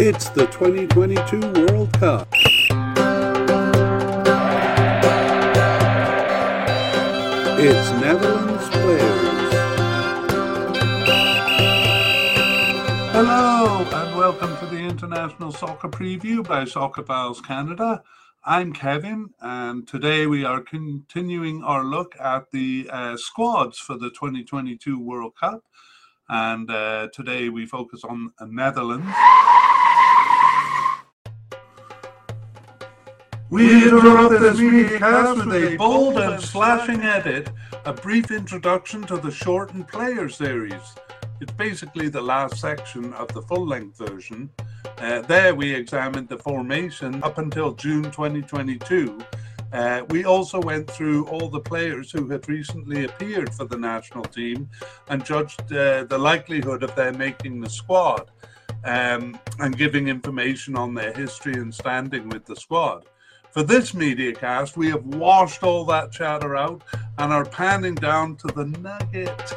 [0.00, 2.28] It's the 2022 World Cup.
[7.58, 9.52] It's Netherlands players.
[13.10, 18.04] Hello and welcome to the International Soccer Preview by Soccerphiles Canada.
[18.44, 24.10] I'm Kevin, and today we are continuing our look at the uh, squads for the
[24.10, 25.64] 2022 World Cup.
[26.28, 29.12] And uh, today we focus on the Netherlands.
[33.50, 37.48] We interrupt this cast with a bold and slashing edit,
[37.86, 40.94] a brief introduction to the shortened player series.
[41.40, 44.50] It's basically the last section of the full length version.
[44.98, 49.18] Uh, there we examined the formation up until June 2022.
[49.72, 54.24] Uh, we also went through all the players who had recently appeared for the national
[54.24, 54.68] team
[55.08, 58.30] and judged uh, the likelihood of their making the squad
[58.84, 63.06] um, and giving information on their history and standing with the squad.
[63.50, 66.82] For this media cast, we have washed all that chatter out
[67.16, 69.56] and are panning down to the nugget.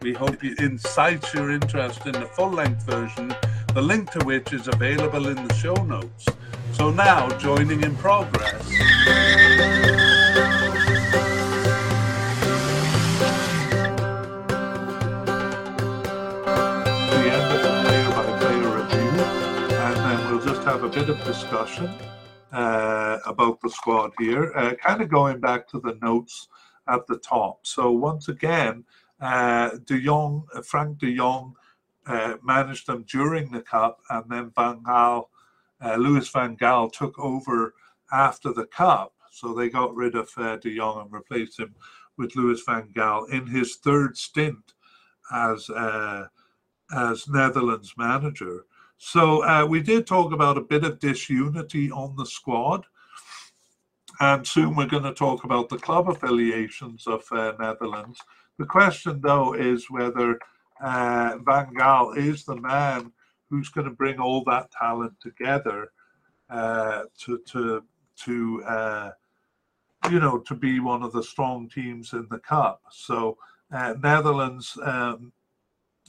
[0.00, 3.34] We hope it incites your interest in the full length version,
[3.74, 6.26] the link to which is available in the show notes.
[6.72, 8.66] So now, joining in progress.
[8.66, 8.74] The
[17.26, 19.10] end of the player by player review,
[19.76, 21.90] and then we'll just have a bit of discussion
[22.52, 26.48] about the squad here, uh, kind of going back to the notes
[26.88, 27.66] at the top.
[27.66, 28.84] So once again,
[29.20, 31.54] uh, De Jong, uh, Frank De Jong,
[32.06, 35.28] uh, managed them during the cup, and then Van Gaal,
[35.84, 37.74] uh, Louis Van Gaal took over
[38.12, 39.12] after the cup.
[39.30, 41.74] So they got rid of uh, De Jong and replaced him
[42.16, 44.74] with Louis Van Gaal in his third stint
[45.32, 46.26] as uh,
[46.92, 48.66] as Netherlands manager.
[49.02, 52.84] So uh, we did talk about a bit of disunity on the squad.
[54.20, 58.20] And soon we're going to talk about the club affiliations of uh, Netherlands.
[58.58, 60.38] The question, though, is whether
[60.82, 63.10] uh, Van Gaal is the man
[63.48, 65.92] who's going to bring all that talent together
[66.50, 67.82] uh, to to
[68.24, 69.10] to uh,
[70.10, 72.82] you know to be one of the strong teams in the cup.
[72.90, 73.38] So
[73.72, 75.32] uh, Netherlands um,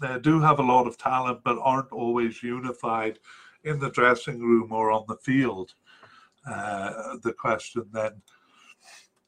[0.03, 3.19] uh, do have a lot of talent, but aren't always unified
[3.63, 5.73] in the dressing room or on the field.
[6.49, 8.21] Uh, the question then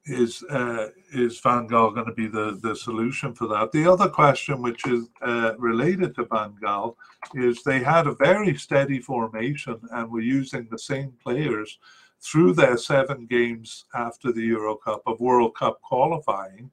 [0.05, 3.71] is uh, is Van Gaal going to be the, the solution for that?
[3.71, 6.95] The other question, which is uh, related to Van Gaal,
[7.35, 11.79] is they had a very steady formation and were using the same players
[12.21, 16.71] through their seven games after the Euro Cup of World Cup qualifying.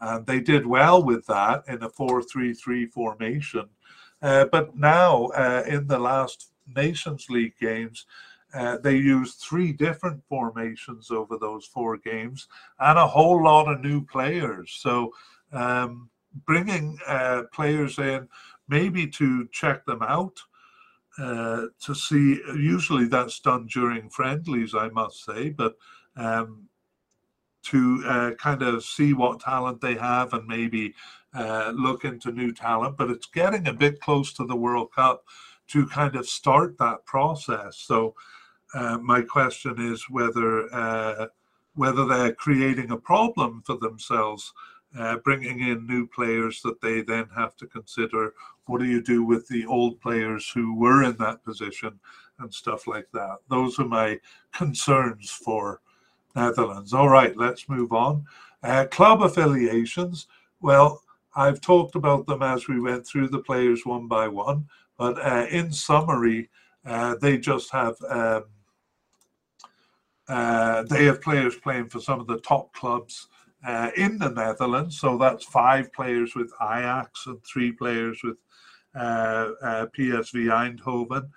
[0.00, 3.68] And they did well with that in a 4 3 3 formation.
[4.22, 8.06] Uh, but now, uh, in the last Nations League games,
[8.54, 13.80] uh, they used three different formations over those four games and a whole lot of
[13.80, 14.78] new players.
[14.80, 15.12] So,
[15.52, 16.08] um,
[16.46, 18.28] bringing uh, players in
[18.68, 20.40] maybe to check them out,
[21.18, 25.76] uh, to see, usually that's done during friendlies, I must say, but
[26.16, 26.68] um,
[27.64, 30.94] to uh, kind of see what talent they have and maybe
[31.34, 32.96] uh, look into new talent.
[32.96, 35.24] But it's getting a bit close to the World Cup
[35.68, 37.78] to kind of start that process.
[37.78, 38.14] So,
[38.74, 41.28] uh, my question is whether uh,
[41.74, 44.52] whether they're creating a problem for themselves,
[44.98, 48.34] uh, bringing in new players that they then have to consider.
[48.66, 51.98] What do you do with the old players who were in that position
[52.38, 53.38] and stuff like that?
[53.48, 54.20] Those are my
[54.52, 55.80] concerns for
[56.34, 56.92] Netherlands.
[56.92, 58.24] All right, let's move on.
[58.62, 60.26] Uh, club affiliations.
[60.60, 61.02] Well,
[61.36, 65.46] I've talked about them as we went through the players one by one, but uh,
[65.50, 66.48] in summary,
[66.86, 68.44] uh, they just have um,
[70.28, 73.28] uh, they have players playing for some of the top clubs
[73.66, 74.98] uh, in the Netherlands.
[74.98, 78.38] So that's five players with Ajax and three players with
[78.94, 81.28] uh, PSV Eindhoven.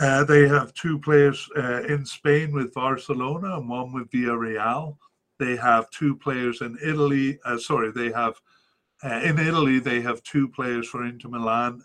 [0.00, 4.96] Uh, they have two players uh, in Spain with Barcelona and one with Villarreal.
[5.38, 7.38] They have two players in Italy.
[7.58, 8.40] sorry, they have
[9.02, 11.82] in Italy they have two players for Inter Milan,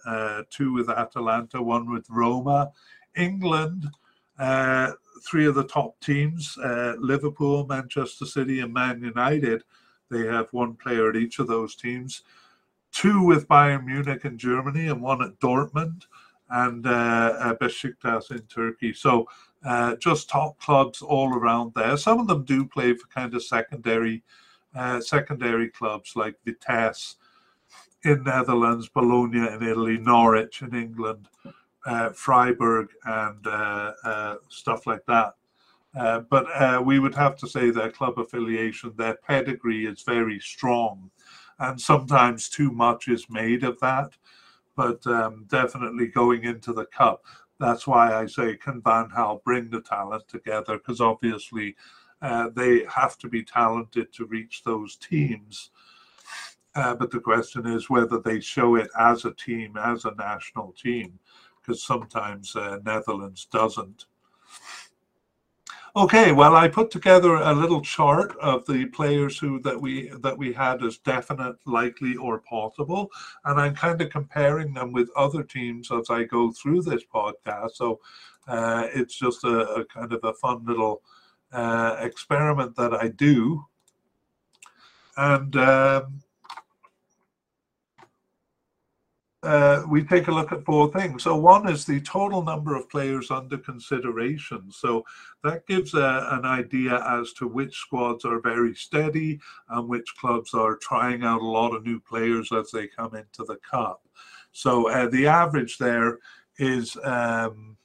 [0.49, 2.71] two with Atalanta, one with Roma.
[3.15, 3.85] England
[5.21, 9.63] three of the top teams uh, Liverpool, Manchester City, and Man United.
[10.09, 12.23] They have one player at each of those teams.
[12.91, 16.05] Two with Bayern Munich in Germany, and one at Dortmund,
[16.49, 18.93] and uh, uh, Besiktas in Turkey.
[18.93, 19.27] So
[19.65, 21.97] uh, just top clubs all around there.
[21.97, 24.23] Some of them do play for kind of secondary,
[24.75, 27.15] uh, secondary clubs like Vitesse
[28.03, 31.27] in Netherlands, Bologna in Italy, Norwich in England,
[31.85, 35.33] uh, Freiburg and uh, stuff like that.
[36.29, 41.11] But uh, we would have to say their club affiliation, their pedigree is very strong,
[41.59, 44.13] and sometimes too much is made of that.
[44.75, 47.25] But um, definitely going into the cup,
[47.59, 51.75] that's why I say can Van Hal bring the talent together because obviously
[52.21, 55.71] uh, they have to be talented to reach those teams.
[56.75, 60.71] Uh, but the question is whether they show it as a team, as a national
[60.73, 61.19] team,
[61.61, 64.05] because sometimes uh, Netherlands doesn't.
[65.95, 70.37] Okay, well, I put together a little chart of the players who that we that
[70.37, 73.09] we had as definite, likely, or possible,
[73.45, 77.71] and I'm kind of comparing them with other teams as I go through this podcast.
[77.71, 77.99] So
[78.47, 81.01] uh, it's just a, a, kind of a fun little
[81.51, 83.65] uh, experiment that I do,
[85.17, 86.21] and um,
[89.43, 91.23] uh, we take a look at four things.
[91.23, 94.69] So one is the total number of players under consideration.
[94.69, 95.05] So
[95.43, 99.39] that gives a, an idea as to which squads are very steady
[99.69, 103.45] and which clubs are trying out a lot of new players as they come into
[103.45, 104.01] the cup.
[104.51, 106.19] So uh, the average there
[106.57, 107.77] is um,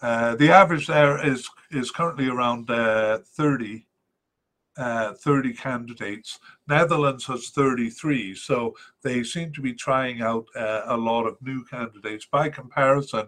[0.00, 3.84] uh, the average there is is currently around uh, 30
[4.78, 6.38] uh, 30 candidates.
[6.68, 11.64] Netherlands has 33, so they seem to be trying out uh, a lot of new
[11.64, 12.26] candidates.
[12.30, 13.26] By comparison,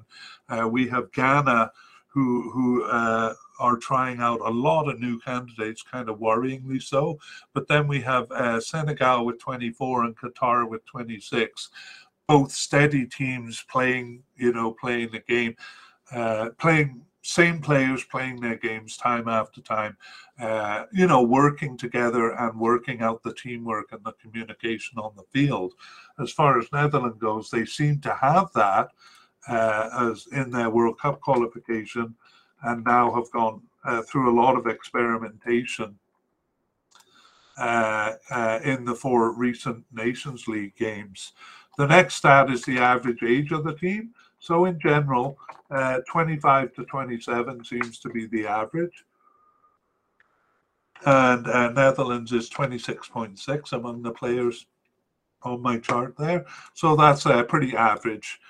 [0.49, 1.73] uh, we have Ghana,
[2.07, 7.19] who who uh, are trying out a lot of new candidates, kind of worryingly so.
[7.53, 11.71] But then we have uh, Senegal with 24 and Qatar with 26,
[12.27, 15.55] both steady teams playing, you know, playing the game,
[16.13, 19.97] uh, playing same players playing their games time after time,
[20.41, 25.25] uh, you know, working together and working out the teamwork and the communication on the
[25.31, 25.75] field.
[26.19, 28.89] As far as Netherlands goes, they seem to have that
[29.49, 32.15] uh, as in their World Cup qualification,
[32.63, 35.99] and now have gone uh, through a lot of experimentation.
[37.59, 41.33] Uh, uh, in the four recent Nations League games.
[41.77, 44.15] The next stat is the average age of the team.
[44.41, 45.39] So in general,
[45.71, 49.05] uh, 25 to 27 seems to be the average.
[51.07, 54.67] And uh, Netherlands is 26.6 among the players
[55.43, 56.45] on my chart there.
[56.75, 58.41] So that's uh, pretty average.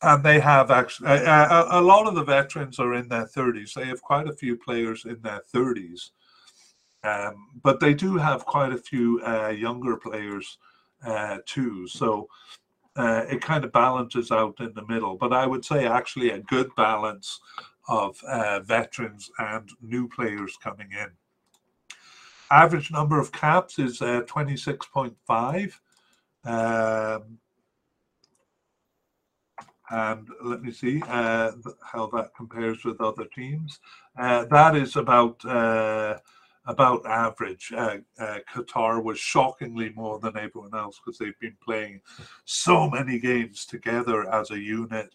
[0.00, 3.74] And they have actually, uh, a, a lot of the veterans are in their 30s.
[3.74, 6.10] They have quite a few players in their 30s.
[7.02, 10.58] Um, but they do have quite a few uh, younger players
[11.04, 11.86] uh, too.
[11.88, 12.28] So
[12.98, 15.16] uh, it kind of balances out in the middle.
[15.16, 17.40] But I would say actually a good balance
[17.88, 21.08] of uh, veterans and new players coming in.
[22.50, 25.72] Average number of caps is uh, 26.5.
[26.44, 27.38] Um,
[29.90, 31.52] and let me see uh,
[31.82, 33.80] how that compares with other teams.
[34.18, 36.18] Uh, that is about uh,
[36.68, 37.72] about average.
[37.74, 42.00] Uh, uh, Qatar was shockingly more than everyone else because they've been playing
[42.44, 45.14] so many games together as a unit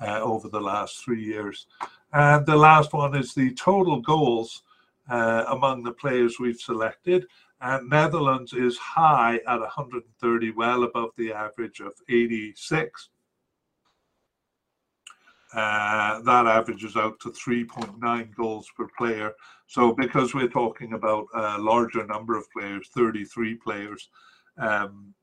[0.00, 1.66] uh, over the last three years.
[2.12, 4.62] And the last one is the total goals
[5.08, 7.26] uh, among the players we've selected.
[7.62, 13.08] And Netherlands is high at 130, well above the average of 86.
[15.52, 19.34] Uh, that averages out to 3.9 goals per player.
[19.70, 24.08] So, because we're talking about a larger number of players, 33 players,
[24.58, 25.14] um,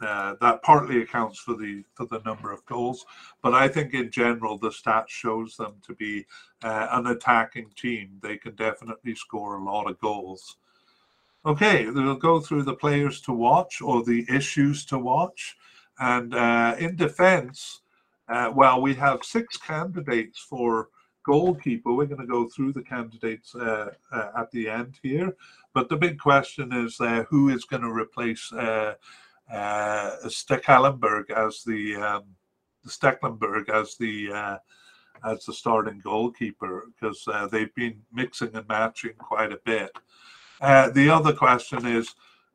[0.00, 3.04] uh, that partly accounts for the for the number of goals.
[3.42, 6.24] But I think in general, the stats shows them to be
[6.64, 8.18] uh, an attacking team.
[8.22, 10.56] They can definitely score a lot of goals.
[11.44, 15.54] Okay, we'll go through the players to watch or the issues to watch.
[15.98, 17.82] And uh, in defense,
[18.26, 20.88] uh, well, we have six candidates for
[21.24, 21.92] goalkeeper.
[21.92, 25.36] We're going to go through the candidates uh, uh, at the end here.
[25.74, 28.94] But the big question is uh, who is going to replace uh,
[29.52, 32.24] uh, Stekelenburg as the um,
[32.86, 34.58] Stekelenburg as the uh,
[35.24, 39.92] as the starting goalkeeper because uh, they've been mixing and matching quite a bit.
[40.60, 42.14] the other question is,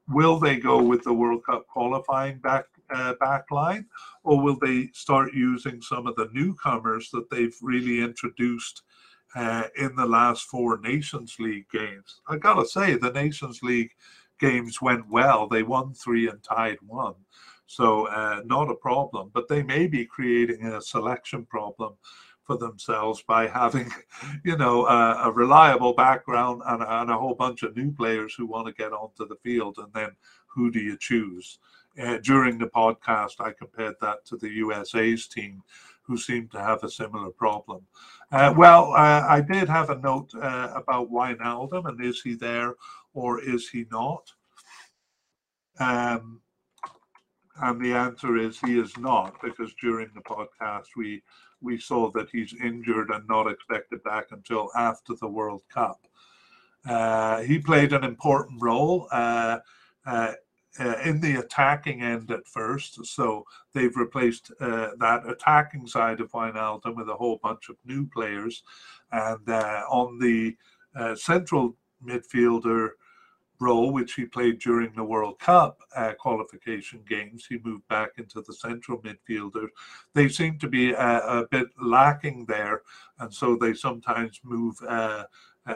[0.10, 3.86] will they go with the World Cup qualifying back uh, back line,
[4.24, 8.84] or will they start using some of the newcomers that they've really introduced
[9.36, 12.22] uh, in the last four Nations League games?
[12.28, 13.92] I gotta say, the Nations League
[14.40, 15.48] games went well.
[15.48, 17.16] They won three and tied one,
[17.66, 19.32] so uh, not a problem.
[19.34, 21.94] But they may be creating a selection problem
[22.48, 23.92] for themselves by having,
[24.46, 28.66] you know, a reliable background and, and, a whole bunch of new players who want
[28.66, 29.78] to get onto the field.
[29.78, 30.12] And then
[30.48, 31.60] who do you choose?
[32.02, 35.64] Uh, during the podcast, I compared that to the USA's team,
[36.04, 37.86] who seemed to have a similar problem.
[38.32, 42.76] Uh, well, uh, I did have a note uh, about Wijnaldum and is he there
[43.14, 44.32] or is he not?
[45.80, 46.42] Um,
[47.62, 51.22] and the answer is he is not, because during the podcast we
[51.60, 56.00] we saw that he's injured and not expected back until after the World Cup.
[56.88, 59.58] Uh, he played an important role uh,
[60.80, 66.20] uh, uh in the attacking end at first, so they've replaced uh, that attacking side
[66.20, 68.64] of Wijnaldum with a whole bunch of new players,
[69.12, 70.56] and uh, on the
[71.16, 72.92] central midfielder
[73.60, 77.46] role, which he played during the World Cup uh, qualification games.
[77.48, 79.68] He moved back into the central midfielder.
[80.14, 82.84] They seem to be a, a bit lacking there,
[83.20, 85.24] and so they sometimes move uh,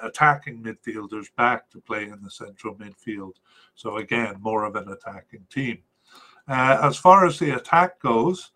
[0.04, 3.36] attacking midfielders back to play in the central midfield.
[3.76, 5.80] So, again, more of an attacking team.
[6.48, 8.52] Uh, as far as the attack goes,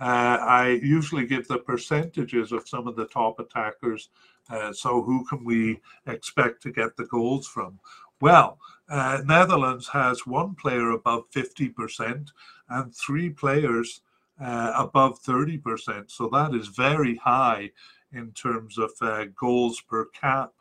[0.00, 4.10] uh, I usually give the percentages of some of the top attackers.
[4.50, 7.78] Uh, so, who can we expect to get the goals from?
[8.20, 12.28] Well, uh, Netherlands has one player above 50%
[12.68, 14.00] and three players
[14.40, 16.10] uh, above 30%.
[16.10, 17.70] So that is very high
[18.12, 20.52] in terms of uh, goals per cap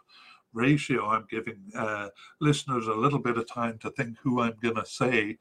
[0.53, 1.07] ratio.
[1.07, 4.85] I'm giving uh, listeners a little bit of time to think who I'm going to
[4.85, 5.37] say.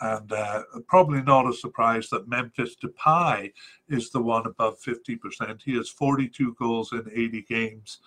[0.00, 3.52] And uh, probably not a surprise that Memphis Depay
[3.88, 5.62] is the one above 50%.
[5.62, 8.00] He has 42 goals in 80 games.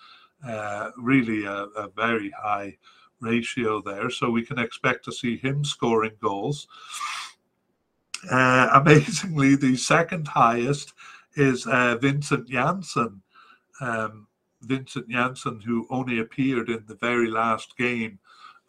[0.46, 2.78] Uh, really a, a very high
[3.20, 6.66] ratio there, so we can expect to see him scoring goals.
[8.30, 10.94] Uh, amazingly, the second highest
[11.34, 13.22] is uh, Vincent Janssen.
[13.80, 14.26] Um,
[14.62, 18.18] Vincent Janssen, who only appeared in the very last game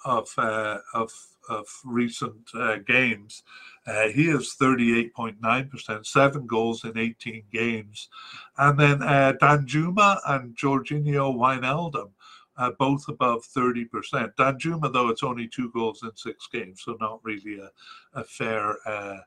[0.06, 1.12] of uh, of,
[1.50, 3.44] of recent uh, games.
[3.86, 8.10] Uh, he is 38.9%, seven goals in 18 games.
[8.58, 12.12] And then uh, Danjuma and Georginio Wijnaldum
[12.58, 13.88] uh, both above 30%.
[14.36, 17.70] Danjuma, though, it's only two goals in six games, so not really a,
[18.14, 19.18] a fair uh,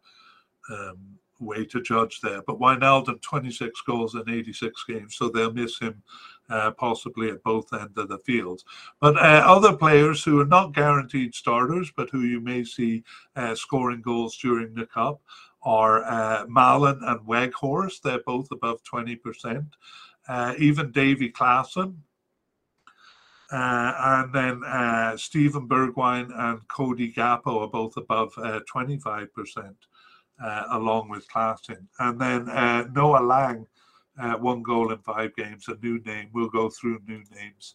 [0.70, 2.42] um, way to judge there.
[2.46, 6.02] But Wijnaldum, 26 goals in 86 games, so they'll miss him
[6.50, 8.62] uh, possibly at both ends of the field.
[9.00, 13.04] But uh, other players who are not guaranteed starters, but who you may see
[13.36, 15.20] uh, scoring goals during the Cup,
[15.62, 18.02] are uh, Malen and Weghorst.
[18.02, 19.66] They're both above 20%.
[20.26, 21.96] Uh, even Davy Klaassen,
[23.52, 29.74] uh, and then Steven Bergwijn and Cody Gakpo are both above uh, 25%,
[30.42, 31.86] uh, along with Klaassen.
[31.98, 32.46] And then
[32.94, 33.66] Noah Lang,
[34.18, 36.30] uh, one goal in five games, a new name.
[36.32, 37.74] We'll go through new names.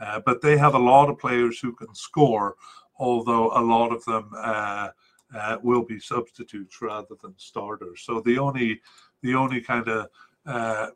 [0.00, 2.56] Uh, but they have a lot of players who can score,
[2.98, 4.88] although a lot of them uh,
[5.36, 8.02] uh, will be substitutes rather than starters.
[8.02, 8.80] So the only
[9.22, 10.94] the only kind of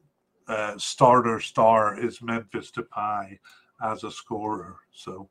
[0.78, 3.38] starter star is Memphis Depay
[3.82, 4.76] as a scorer.
[4.92, 5.28] So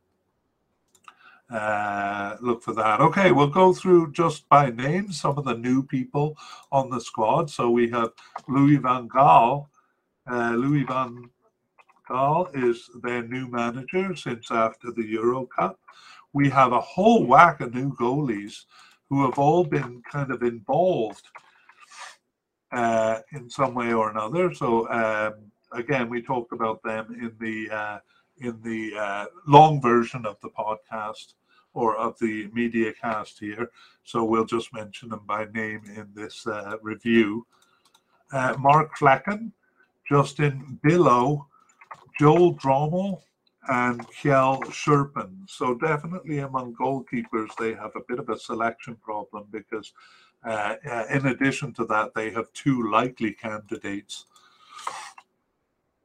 [1.51, 3.01] uh, look for that.
[3.01, 6.37] Okay, we'll go through just by name some of the new people
[6.71, 7.49] on the squad.
[7.49, 8.11] So we have
[8.47, 9.67] Louis Van Gaal.
[10.29, 11.29] Uh, Louis Van
[12.09, 15.77] Gaal is their new manager since after the Euro Cup.
[16.33, 18.63] We have a whole whack of new goalies
[19.09, 21.27] who have all been kind of involved
[22.71, 24.53] uh, in some way or another.
[24.53, 27.99] So um, again, we talked about them in the uh,
[28.37, 31.33] in the uh, long version of the podcast
[31.73, 33.71] or of the media cast here.
[34.03, 37.45] So we'll just mention them by name in this uh, review.
[38.31, 39.51] Uh, Mark Flekken,
[40.07, 41.45] Justin Bijlow,
[42.19, 43.21] Joel Drommel,
[43.67, 45.47] and Kjell Scherpen.
[45.47, 49.93] So definitely among goalkeepers, they have a bit of a selection problem because
[50.43, 54.25] uh, uh, in addition to that, they have two likely candidates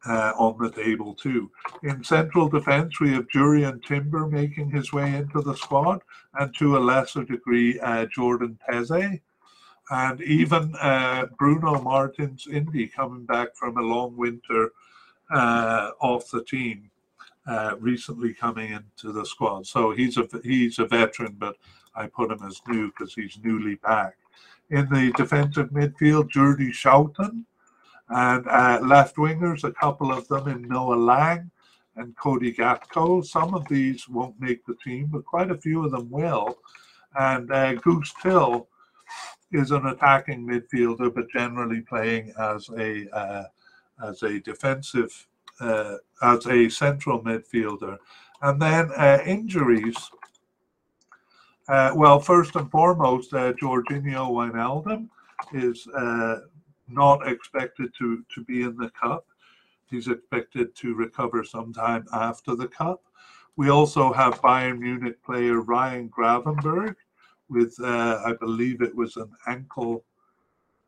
[0.06, 1.50] uh, on the table too.
[1.82, 6.02] In central defence, we have Jurrien Timber making his way into the squad,
[6.34, 9.20] and to a lesser degree, uh, Jordan Teze,
[9.90, 14.72] and even uh, Bruno Martins Indi coming back from a long winter
[15.30, 16.90] uh, off the team,
[17.46, 19.66] uh, recently coming into the squad.
[19.66, 21.56] So he's a he's a veteran, but
[21.94, 24.16] I put him as new because he's newly back.
[24.70, 27.44] In the defensive midfield, Jordy Schouten
[28.08, 31.50] and uh, left wingers, a couple of them in Noah Lang
[31.96, 33.24] and Cody Gakpo.
[33.24, 36.58] Some of these won't make the team, but quite a few of them will.
[37.18, 38.68] And uh, Guus Til
[39.52, 43.44] is an attacking midfielder, but generally playing as a uh,
[44.06, 45.26] as a defensive,
[45.60, 47.96] uh, as a central midfielder.
[48.42, 49.96] And then uh, injuries.
[51.68, 55.08] Uh, well, first and foremost, uh, Georginio Wijnaldum
[55.52, 55.88] is
[56.88, 59.26] not expected to, to be in the cup.
[59.90, 63.02] He's expected to recover sometime after the cup.
[63.56, 66.96] We also have Bayern Munich player Ryan Gravenberch
[67.48, 70.04] with, uh, I believe it was an ankle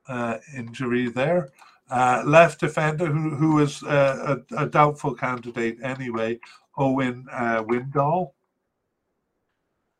[0.08, 1.50] uh, injury there.
[1.90, 6.38] Uh, left defender who, who is uh, a, a, doubtful candidate anyway,
[6.76, 8.32] Owen uh, Wijndal.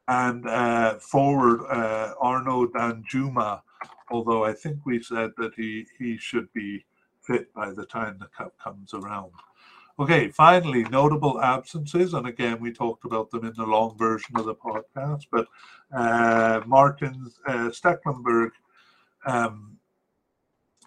[0.06, 3.62] And uh, forward uh, Arnaud Danjuma,
[4.10, 6.84] although I think we said that he, he should be
[7.20, 9.32] fit by the time the cup comes around.
[10.00, 14.46] Okay, finally, notable absences, and again, we talked about them in the long version of
[14.46, 15.46] the podcast, but
[15.92, 18.50] uh, Martin uh, Stekelenburg
[19.26, 19.78] um,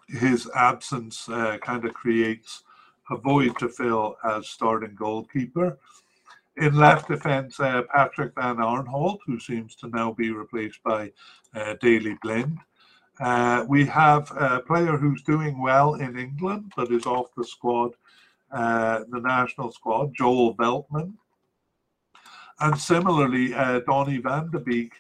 [0.07, 2.63] his absence uh, kind of creates
[3.09, 5.77] a void to fill as starting goalkeeper.
[6.57, 11.11] In left defence, uh, Patrick Van Aanholt, who seems to now be replaced by
[11.55, 12.57] uh, Daley Blind.
[13.21, 17.91] Uh, we have a player who's doing well in England, but is off the squad,
[18.51, 21.13] uh, the national squad, Joel Veltman.
[22.59, 24.93] And similarly, uh, Donny van de Beek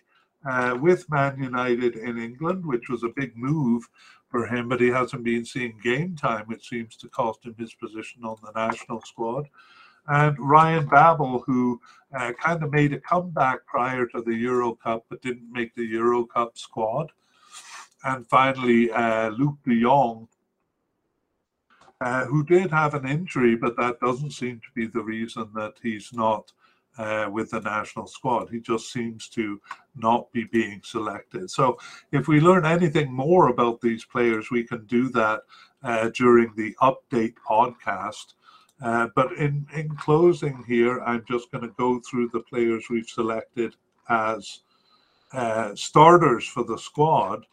[0.47, 3.89] uh, with Man United in England, which was a big move
[4.29, 7.73] for him, but he hasn't been seeing game time, which seems to cost him his
[7.73, 9.47] position on the national squad.
[10.07, 11.79] And Ryan Babel, who
[12.15, 15.85] uh, kind of made a comeback prior to the Euro Cup, but didn't make the
[15.85, 17.11] Euro Cup squad.
[18.03, 20.27] And finally, uh, Luuk de Jong,
[22.01, 25.73] uh, who did have an injury, but that doesn't seem to be the reason that
[25.83, 26.51] he's not
[26.97, 28.49] uh, with the national squad.
[28.49, 29.61] He just seems to
[29.95, 31.49] not be being selected.
[31.49, 31.77] So,
[32.11, 35.41] if we learn anything more about these players, we can do that
[35.83, 38.33] uh, during the update podcast.
[38.81, 43.07] Uh, but in, in closing here, I'm just going to go through the players we've
[43.07, 43.75] selected
[44.09, 44.61] as
[45.33, 47.45] uh, starters for the squad.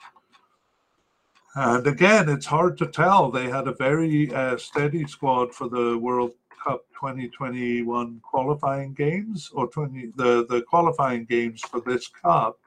[1.61, 3.33] And again, it's hard to tell.
[3.33, 9.67] They had a very uh, steady squad for the World Cup 2021 qualifying games or
[9.67, 12.61] 20 the the qualifying games for this cup.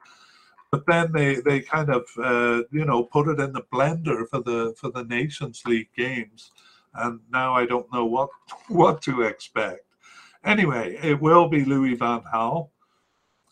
[0.70, 4.42] But then they they kind of uh, you know put it in the blender for
[4.42, 6.50] the for the nations league games.
[6.94, 8.28] And now i don't know what
[8.68, 9.86] what to expect.
[10.44, 12.68] Anyway it will be louis van gaal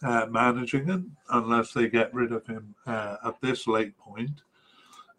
[0.03, 1.01] uh, managing it
[1.31, 4.43] unless they get rid of him uh, at this late point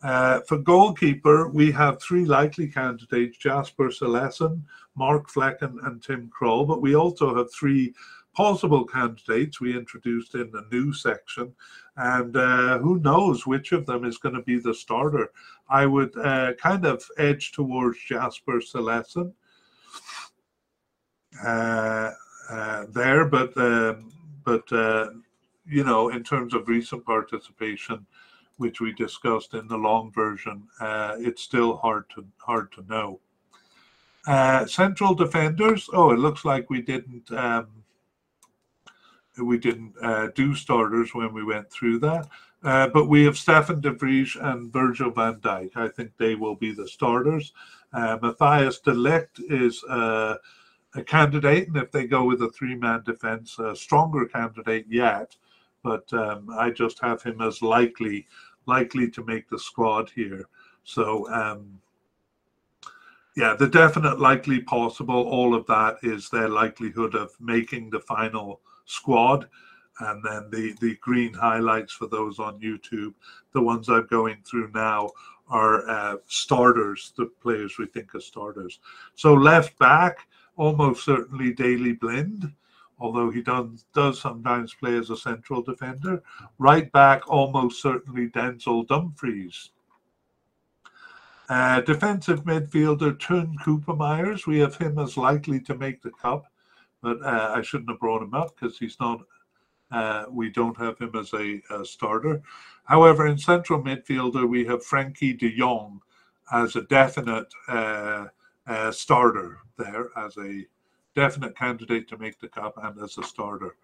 [0.03, 4.61] uh, for goalkeeper, we have three likely candidates Jasper Cillessen,
[4.95, 7.93] Mark Flekken, and Tim Krul, but we also have three
[8.33, 11.53] possible candidates we introduced in the new section.
[11.97, 15.31] And uh, who knows which of them is going to be the starter?
[15.69, 19.33] I would uh, kind of edge towards Jasper Cillessen
[21.43, 22.11] uh,
[22.49, 24.11] uh, there, but um,
[24.43, 25.09] but uh,
[25.65, 28.05] you know, in terms of recent participation,
[28.61, 33.19] which we discussed in the long version, uh, it's still hard to hard to know.
[34.27, 35.89] Uh, central defenders.
[35.91, 37.67] Oh, it looks like we didn't um,
[39.41, 42.27] we didn't uh, do starters when we went through that.
[42.63, 45.71] Uh, but we have Stefan de Vrij and Virgil van Dijk.
[45.75, 47.53] I think they will be the starters.
[47.91, 50.35] Uh, Matthijs de Ligt is uh,
[50.93, 55.35] a candidate, and if they go with a three-man defense, a stronger candidate yet.
[55.83, 58.27] But um, I just have him as likely
[58.65, 60.47] likely to make the squad here.
[60.83, 61.79] So, um,
[63.35, 68.61] yeah, the definite likely possible, all of that is their likelihood of making the final
[68.85, 69.47] squad.
[69.99, 73.13] And then the, the green highlights for those on YouTube,
[73.53, 75.11] the ones I'm going through now,
[75.49, 78.79] are uh, starters, the players we think are starters.
[79.15, 82.51] So left back, almost certainly Daley Blind
[83.01, 86.21] although he does, does sometimes play as a central defender.
[86.59, 89.71] Right back, almost certainly Denzel Dumfries.
[91.49, 94.45] Uh, defensive midfielder Teun Koopmeiners.
[94.45, 96.45] we have him as likely to make the cup,
[97.01, 99.21] but uh, I shouldn't have brought him up because he's not.
[99.91, 102.41] Uh, we don't have him as a, a, starter.
[102.85, 105.99] However, in central midfielder, we have Frenkie de Jong
[106.53, 108.27] as a definite uh,
[108.67, 110.65] uh, starter there as a
[111.15, 113.75] definite candidate to make the cup and as a starter.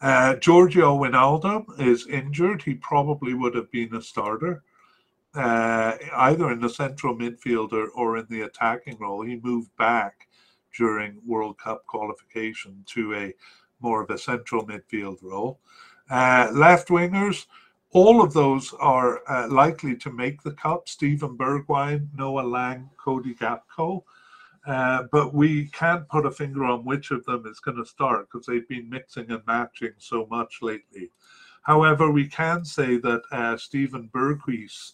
[0.00, 2.62] Uh, Giorgio Wijnaldum is injured.
[2.62, 4.62] He probably would have been a starter,
[5.34, 9.22] uh, either in the central midfielder or in the attacking role.
[9.22, 10.28] He moved back
[10.76, 13.34] during World Cup qualification to a
[13.80, 15.58] more of a central midfield role.
[16.10, 17.46] Uh, left wingers,
[17.90, 20.88] all of those are uh, likely to make the cup.
[20.88, 24.04] Steven Bergwijn, Noah Lang, Cody Gakpo.
[24.68, 28.28] Uh, but we can't put a finger on which of them is going to start
[28.30, 31.10] because they've been mixing and matching so much lately.
[31.62, 34.92] However, we can say that uh, Steven Berghuis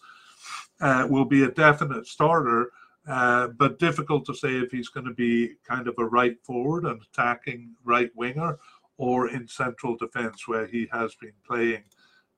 [0.79, 2.71] uh, will be a definite starter,
[3.05, 6.85] uh, but difficult to say if he's going to be kind of a right forward
[6.85, 8.57] and attacking right winger
[8.97, 11.83] or in central defence where he has been playing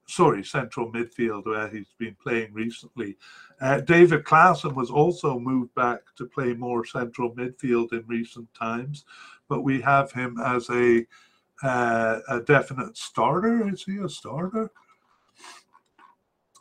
[0.08, 3.18] sorry, central midfield where he's been playing recently.
[3.60, 9.06] Uh, David Klaassen was also moved back to play more central midfield in recent times,
[9.50, 11.06] but we have him as a
[11.64, 13.68] uh, a definite starter.
[13.68, 14.70] Is he a starter?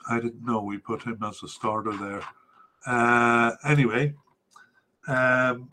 [0.09, 2.23] I didn't know we put him as a starter there.
[2.87, 4.15] Uh, anyway,
[5.09, 5.69] um,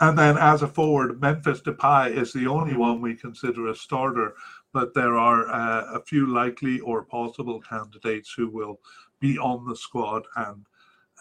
[0.00, 4.34] and then as a forward, Memphis Depay is the only one we consider a starter,
[4.74, 8.80] but there are uh, a few likely or possible candidates who will
[9.20, 10.66] be on the squad and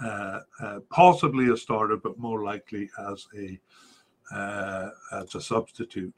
[0.01, 3.57] uh, uh, possibly a starter, but more likely as a
[4.35, 6.15] uh, as a substitute.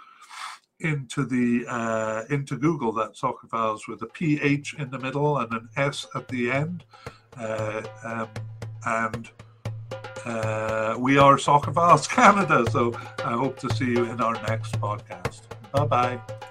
[0.84, 5.70] into the uh, into Google that soccerphiles with a PH in the middle and an
[5.78, 6.84] S at the end.
[7.38, 8.30] Uh, um,
[8.86, 9.30] and
[10.26, 12.66] uh, we are Soccerphiles Canada.
[12.72, 15.42] So I hope to see you in our next podcast.
[15.72, 16.48] Bye bye.